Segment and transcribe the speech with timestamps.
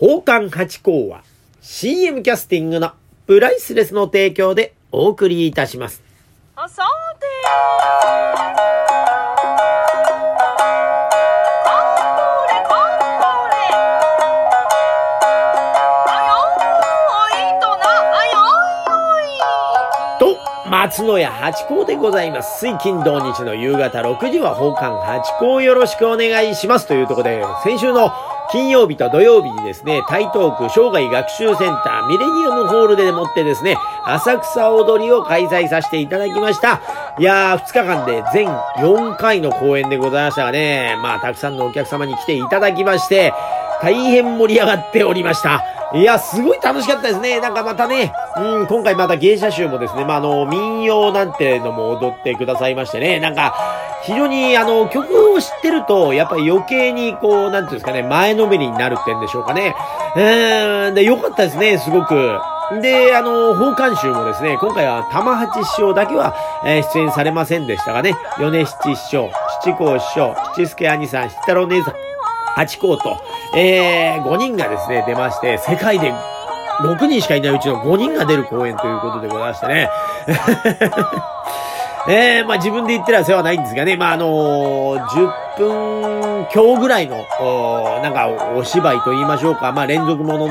[0.00, 1.22] 宝冠八甲は
[1.60, 2.92] CM キャスティングの
[3.26, 6.02] プライスレスの提供でお送りいたします。
[6.56, 6.84] あさ
[7.20, 8.06] てこ
[12.48, 13.60] れこれ
[16.06, 17.84] あよーいとな
[18.16, 19.44] あよーいよ
[20.16, 22.60] いと、松野屋八甲でございます。
[22.60, 26.86] 水金土日の夕方6時は宝冠八甲よろしくお願いします。
[26.86, 28.10] というところで、先週の
[28.52, 36.80] 金曜日と土曜日にですね、台東区生涯学習センターミレニアムホールでもってですね、浅草踊りを開催させていただきました。
[37.18, 43.32] いやー、2日間で全4回の公演でございましたがね、まあ、たくさんのお客様に来ていただきまして、
[43.80, 45.62] 大変盛り上がっておりました。
[45.94, 47.40] いや、すごい楽しかったですね。
[47.40, 53.54] なんかまたね、うん、今回また芸者集もですね、まあ、あの、民謡なんてのも踊ってくださいましてね、なんか、
[54.02, 59.74] 非常にあの、曲を知ってると、やっぱり余計にこう、なんていうんですかね、前のめりになるってんでしょうかね。
[60.16, 62.38] うーん、で、良かったですね、すごく。
[62.80, 69.30] で、あの、奉還集もですね、今回は玉八師匠だけは、えー出演されませんでしたがね、米七師匠、
[69.62, 71.94] 七甲師匠、七助兄さん、七太郎姉さん、
[72.54, 73.16] 八甲と、
[73.56, 76.12] えー、5人がですね、出まして、世界で
[76.80, 79.90] 6人しかいないうちの5人が出る公演ということでございましてね。
[82.08, 90.48] えー、まあ自分で言ってる世話ないんですがね、まああのー10分強ぐらいの、おなんかお芝居と言いましょうか、まあ連続もの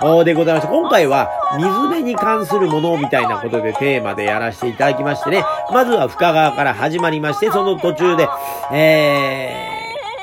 [0.00, 8.28] の、でございまして、今回は水辺に関するものみたいなことでテーマでやらせていただきましてね、まずは深川から始まりまして、その途中で、
[8.72, 9.50] え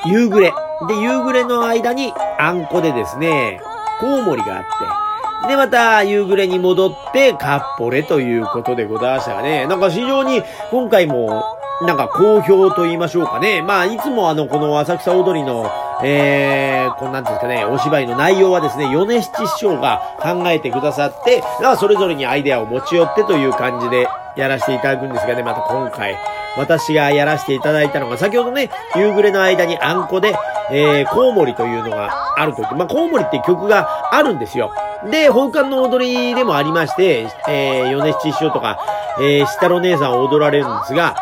[0.04, 0.52] ー、夕暮れ。
[0.88, 3.60] で、夕暮れの間にあんこでですね、
[4.00, 5.05] コウモリがあって、
[5.46, 9.66] で、また、夕暮れに戻って、カッポレということでございましたがね。
[9.66, 11.44] なんか非常に、今回も、
[11.82, 13.62] なんか好評と言いましょうかね。
[13.62, 15.70] まあ、いつもあの、この浅草踊りの、
[16.02, 26.16] えー、こんなんですかね、お芝居の内容はですね、米七師匠が考えてくださって、だからそれぞれにアイデアを持ち寄ってという感じでやらせていただくんですがね、また今回、
[26.56, 30.34] 私がやらせていただいたのが、先ほどね、夕暮れの間にあんこで、
[30.70, 34.72] えー、コウモリというのがあると言って、まあ、コウモリって曲があるんですよ。
[35.10, 38.78] で、宝冠の踊りでもありまして、えー、米七師匠とか、
[39.20, 41.14] えー、下の姉さんを踊られるんですが、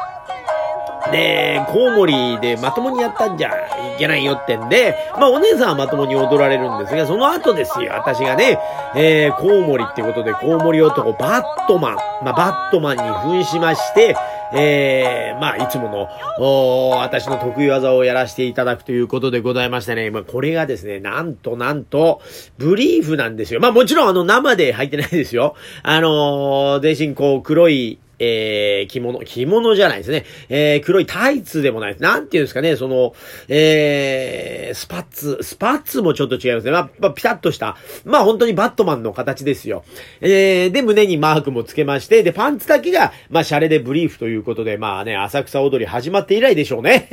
[1.11, 3.51] で、コウモリでまともにやったんじゃ
[3.95, 8.59] いけないよってんで、まあお姉さんはまともに踊られるんですが、その後ですよ、私がね、
[8.97, 14.17] えー、コウモリってことで、コウモリ男バットマン、まあバットマンに扮しまして、
[14.57, 22.23] えー、まあいつもの、お私の得意技をやらせていただくということでございましたね、まあこれがですね、なんとなんと、
[22.59, 23.61] ブリーフなんですよ。
[23.61, 25.55] まあもちろんあの生で入ってないですよ。
[25.83, 30.25] あのー、全身こう黒い、えー、着物、着物じゃないですね。
[30.49, 32.03] えー、黒いタイツでもないです。
[32.03, 33.15] なんていうんですかね、その、
[33.49, 36.71] えー、スパッツ、スパッツもちょっと違いますね。
[36.71, 39.85] まあ、まあ、ピタッとした、まあ本当にバットマンの形ですよ。
[40.21, 47.09] えー、で、胸にマークもつけまして、で、パンツだけが、まあ、シャレでブリーフということで、まあね、浅草踊り始まって以来でしょうね。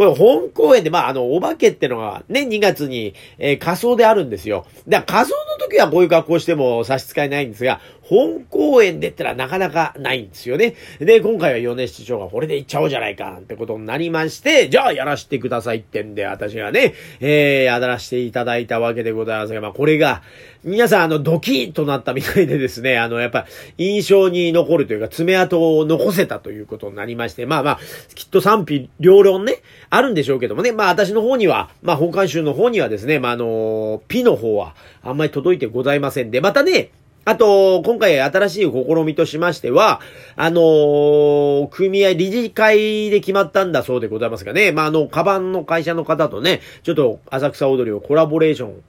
[0.00, 4.64] これ本公演で、まあ、あの、お化けってのがね、2月に、えー仮装であるんですよ。
[4.88, 10.74] だから仮装の時はこういう格好しても差し支えないんですが、本公演でってのはなかなかないんですよね。
[11.00, 20.22] で、今回は米七長がこれで行っちゃおうじゃないか、ってことになりまして、じゃあやらせてくださいってんで、私がね、えー、やらせていただいたわけでございますが、まあ、これが、
[20.62, 23.46] 皆さん、あの、ドキッとなったみたいでですね、あの、やっぱ、
[23.78, 27.78] 印象に残るというか、爪痕を残せたということになりまして、まあまあ、
[28.14, 36.90] きっと賛否両論ね、あるんでしょうけどもね、まあ私の方には、まあ本館集の方にはですね、まああの、ピの方は、あんまり届いてございませんで、またね、
[37.24, 40.00] あと、今回新しい試みとしましては、
[40.36, 48.82] あのー組合理事会で決まったんだそうでございますがね、まあ、あの、カバンの会社の方とね、ちょっと浅草踊りをコラボレーション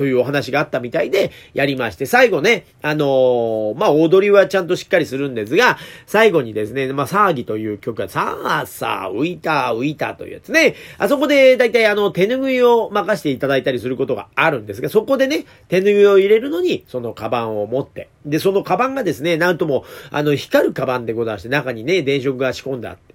[0.00, 10.74] というお話があったみたいで、やりまして、最後ね、あのーまあ、踊りはちゃんとしっかりするんですが、最後にですね、まあ、騒ぎという曲が、さあさあ、浮いた、浮いたというやつね。
[10.96, 23.09] あそこで、だいたいあの、手拭いを任せていただいたりすることがあるんですが、そこでね、手拭いを入れるのに、そのカバンを持って、で、そのカバンがですね、なんとも、あの、光るカバンでございまして、中にね、電飾が仕込んであって、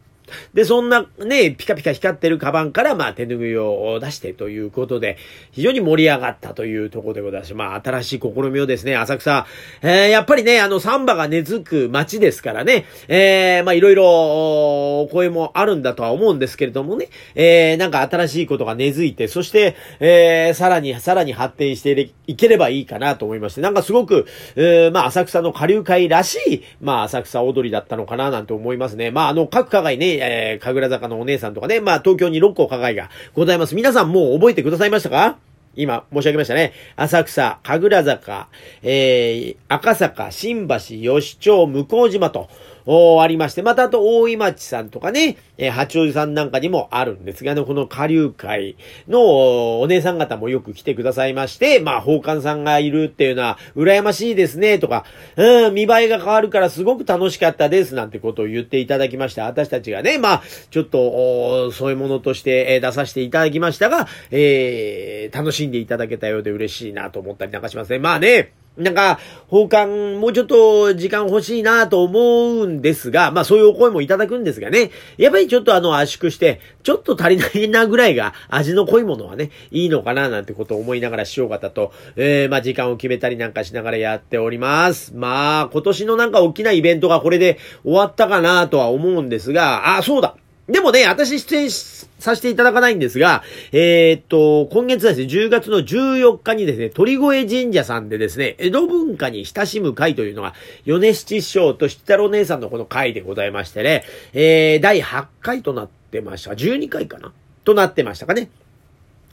[0.54, 5.18] で、そんなね、ピカピカ光ってるカバンから、まあ、手拭いを出してということで、
[5.52, 7.54] 非常に盛り上がったというところでございます。
[7.54, 9.46] まあ、新しい試みをですね、浅草、
[9.82, 24.26] えー、やっぱりね、あの、サンバが根付く街ですからね、えー、まあ、いろいろ、お声もあるんだとは思うんですけれどもね、えー、なんか新しいことが根付いて、そして、えー、さらに、さらに発展していければいいかなと思いまして、なんかすごく、
[24.56, 29.12] えー、まあ、浅草の下流会らしい、まあ、浅草踊りだったのかななんて思いますね。
[29.12, 33.76] まあ、あの、各課外ね、えー、神楽坂のお姉さんとかね、まあ、東京に六甲加害がございます。
[33.76, 35.38] 皆さんもう覚えてくださいましたか？
[35.78, 36.72] 今申し上げましたね。
[36.96, 38.48] 浅草、神楽坂、
[38.82, 42.50] えー、赤坂、新橋、吉町、向島と、
[42.88, 48.76] ありまして、またあと大井町さんとかね、えー、八王子さんなんかにもあるんですがね、この下流会
[49.08, 55.06] のお姉さん方もよく来てくださいまして、まあ、宝冠さんがいるっていうのは、羨ましいですね、とか、
[55.36, 59.46] うん、見栄えが変わるからすごく楽しかったです、なんてことを言っていただきました。
[59.46, 68.00] 私たちがね、まあ、ちょっと、そういうものとして、出させていただきましたが、えー、楽しんでいただけたようで嬉しいなと思ったりなんかしますね。
[68.00, 85.14] まあね、なんか、奉還、もうちょっと時間欲しいなと思うんですが、まあそういうお声もいただくんですがね、やっぱりちょっとあの圧縮して、ちょっと足りないなぐらいが味の濃いものはね、いいのかななんてことを思いながらしよう方と、えー、まあ時間を決めたりなんかしながらやっております。
[85.16, 90.36] まあ今年のなんか大きなイベントがこれで終わったかなとは思うんですが、あ、そうだ
[90.68, 106.52] でもね、私出演させていただかないんですが、えー、っと、今月ですね、10月の14日にですね、鳥越神社さんでですね、江戸文化に親しむ会というのが、米七師匠と七太郎姉さんのこの会でございましてね、えー、第8回となってました。
[106.52, 107.32] 12回かな？
[107.64, 108.50] となってましたかね。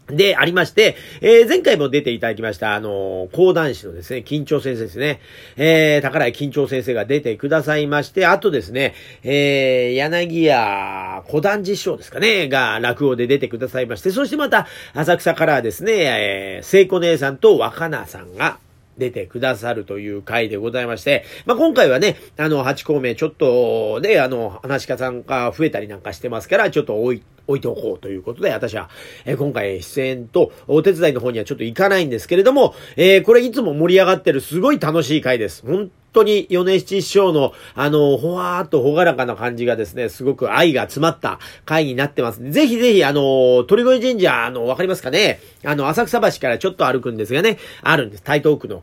[0.08, 5.20] で、ありまして、えー、前回も出ていただきました、あのー、講談師のですね、緊張先生ですね。
[5.56, 18.58] えー、宝井緊張先生が出てくださいまして、あとですね、えー、柳屋小談師匠ですかね、が落語で出てくださいまして、そしてまた、浅草からですね、えー、聖子姉さんと若菜さんが、
[18.98, 28.88] 出てくださるという回でございまして、まあ、今回はね、あの、8校目ちょっとね、あの、話し家さんが増えたりなんかしてますから、ちょっと置い置いておこうということで、私は、
[29.24, 35.66] えー、今回出演とお手伝いの方にはちょっと行かないんですけれども、えー、これいつも盛り上がってるすごい楽しい回です。
[35.66, 42.42] 本当に米七師匠の、あの、ほわーっとほがらかな感じがですね、すごく愛が詰まった回になってます。
[42.50, 45.40] ぜひぜひ、あの、鳥越神社、あの、わかりますかね？
[45.64, 48.22] あの、浅草橋からちょっと歩くんですがね、あるんです。
[48.22, 48.82] 台東区の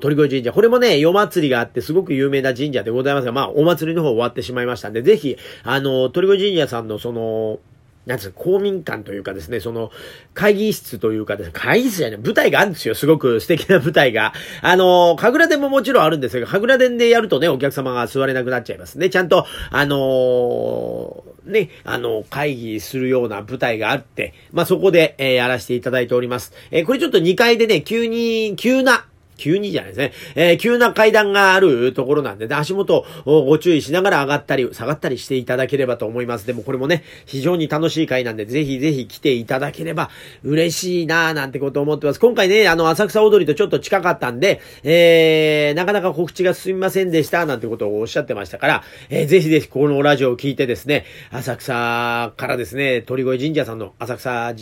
[0.00, 0.52] 鳥越神社。
[0.52, 7.60] これもね、夜祭りがあってすごく有名な神社でございますが、まあ、お祭りの方終わってしまいましたんで、ぜひ、あの、鳥越神社さんのその、
[8.06, 9.90] なんつう公民館というかですね、その、
[10.34, 12.94] 会議室というかですね、会議室じゃない、舞台があるんですよ。
[12.94, 14.34] すごく素敵な舞台が。
[14.60, 19.08] あの、神楽殿ももちろんあるんですが、神楽殿でやるとね、お客様が座れなくなっちゃいますね。
[19.08, 26.52] ちゃんと、あのー、ね、あの、会議するような舞台があって、まあ、そこで、えー、やらせていただいております。
[26.70, 30.12] えー、これちょっと2階でね、急に、急な、急にじゃないですね。
[30.34, 36.46] えー、急な階段があるところなんで、ね、足元をご注意しながら上がったり、下がったりしていただければと思います。
[36.46, 40.10] でもこれもね、非常に楽しい回なんで、ぜひぜひ来ていただければ
[40.42, 42.20] 嬉しいなぁなんてことを思ってます。
[42.20, 54.52] 今回ね、あの、浅草踊りとちょっと近かったんで、えー、なかなか告知が進みませんでした、なんてことをおっしゃってましたから、えー、ぜひぜひこのラジオを聞いてですね、浅草からですね、鳥越神社さんの浅草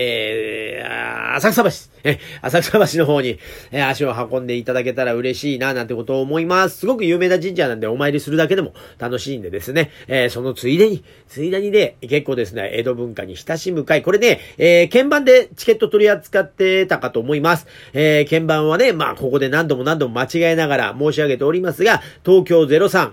[0.00, 1.70] えー、浅草橋、
[2.04, 3.40] え、浅草橋の方に、
[3.72, 6.78] え足を運んでいただけたら嬉しいな、なんてことを思います。
[6.78, 17.66] すごく有名な神社なんでお参りするだけでも楽しいんでですね、えー、そのついでに、ついでにね、結構ですね、江戸文化に親しむ会、これね、えー、鍵盤でチケット取り扱ってたかと思います。
[17.92, 23.10] えー、鍵盤はね、まあ、ここで何度も何度も間違えながら申し上げておりますが、東京03、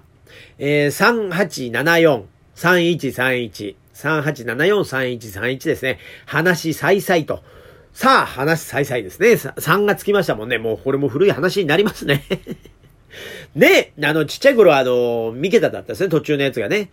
[0.60, 2.24] えー、3874、
[2.56, 6.00] 3131、38743131ですね。
[6.25, 7.44] 話さいさいと。
[7.94, 9.30] さあ、話さいさいですね。
[9.30, 10.57] 3がつきましたもんね。
[10.57, 12.24] もうこれも古い話になりますね。
[13.55, 16.89] で、 あの、ちっちゃい頃はあの、三桁だったですね、途中のやつがね。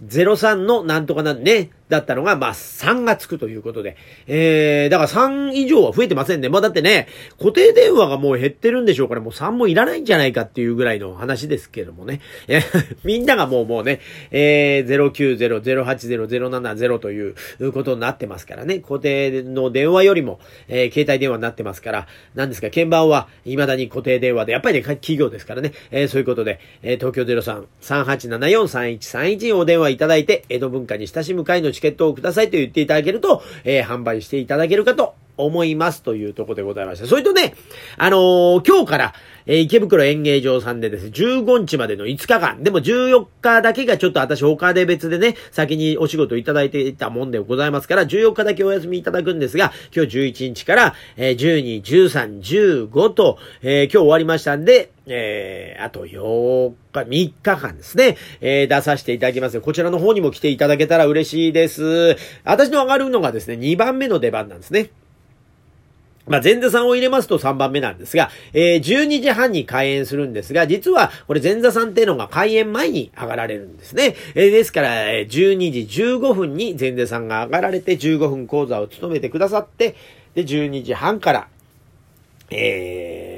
[0.00, 3.96] 03のなんとかなんね、だったのが、まあ、3がつくということで。
[4.26, 6.48] えー、だから3以上は増えてませんね。
[6.48, 7.08] まあ、だってね、
[7.38, 12.20] 固定電話がもう減ってるんでしょうから、もう3もいらないんじゃないかっていうぐらいの話ですけどもね。
[12.48, 12.60] え
[13.04, 17.34] みんながもうもうね、えー、090-080-070という
[17.72, 18.80] ことになってますからね。
[18.80, 25.72] 固定の電話よりも、えー、携帯電話になってますから、なんですか、鍵盤は未だに固定電話で、やっぱりね、企業ですからね。
[25.90, 27.22] えー、そういうことで、えー、東京
[27.80, 37.06] 03-3874-3131お電話いただいて、江戸文化に親しむ会の力チケットをくださいと言っていただけると、えー、販売していただけるかと思いますというとこでございました。
[37.06, 37.54] それとね、
[37.96, 39.14] あのー、今日から、
[39.46, 62.16] えー、池袋演芸場さんでですね、15日までの5日間、でも14日だけがちょっと私他で別でね、先にお仕事いただいていたもんでございますから、14日だけお休みいただくんですが、今日11日から、えー、12、13、15と、えー、今日終わりましたんで、えー、あと8日、3日間ですね、えー、出させていただきますこちらの方にも来ていただけたら嬉しいです。
[62.44, 64.90] 私の上がるのがですね、2番目の出番なんですね。
[66.26, 74.16] まあ、前座さんを入れますと3番目なんですが、えー、12時半に開演するんですが、実は、これ前座さんっていうのが開演前に上がられるんですね。
[74.34, 79.96] えー、ですから、12時15分に前座さんが上がられて15分講座を務めてくださって、
[80.34, 81.48] で、12時半から、
[82.50, 83.33] えー、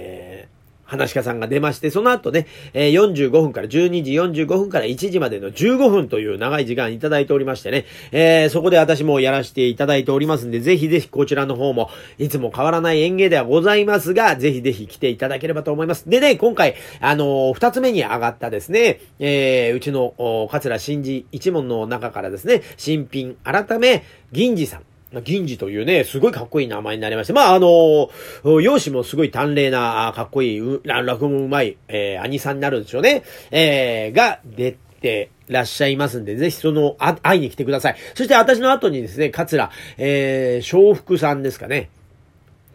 [0.87, 16.09] 話し家さんが出まして、その後ね、えー、45分から12時45分から1時までの15分という長い時間いただいておりましてね、えー、そこで私もやらせていただいておりますんで、ぜひぜひこちらの方も、いつも変わらない演芸ではございますが、ぜひぜひ来ていただければと思います。
[16.09, 20.15] でね、今回、あのー、二つ目に上がったですね、えー、うちの、
[20.51, 24.83] 桂真治一門の中からですね、新品、改め、銀次さん、
[25.23, 28.11] 銀次というね、すごいかっこいい名前になりまして、まあ、あの、
[28.45, 33.23] 容姿もすごい端麗な、かっこいい、落語もうまい、えー、兄さんになるんでしょうね。
[33.51, 37.97] えー、が出てらっしゃいますんで、ぜひその、あ、会いに来てください。
[38.15, 41.91] そして私の後にですね、桂、えー、笑福さんですかね。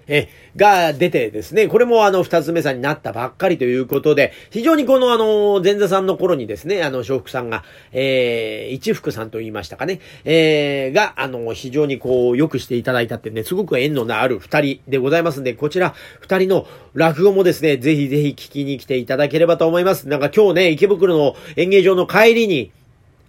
[0.07, 20.07] え、が出てですね、これもあの、二つ目さんになったばっかりということで、非常にこのあの、前座さんの頃にですね、あの、笑福さんが、えー、一福さんと言いましたかね、えー、が、あの、非常にこう、良くしていただいたってね、すごく縁のある二人でございますんで、こちら、二人の落語もですね、ぜひぜひ聞きに来ていただければと思います。
[20.07, 22.71] なんか今日ね、池袋の演芸場の帰りに、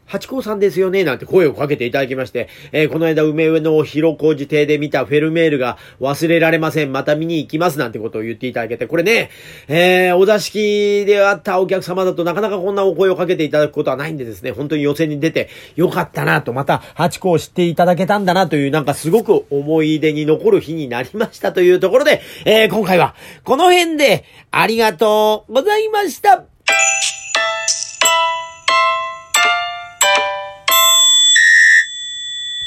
[0.06, 6.92] 八甲さんですよね、なんて声をかけていただきまして、えー、この間梅上の広小路邸で見たフェルメールが忘れられません。
[6.92, 9.30] また見に行きますなんてことを言っていただけて、これね、
[9.68, 26.51] えー、お座敷であったお客様だとなかなかこんなお声をかけていただくことはないんでですね、本当に予選に出てよかったなと、また八甲を知っていただけたんだなという、なんかすごく思い出に残る日になりましたというところで、えー、今回はこの辺でありがとうございました。